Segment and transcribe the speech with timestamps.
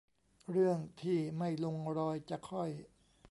[0.51, 2.69] เรื่องที่ไม่ลงรอยจะค่อย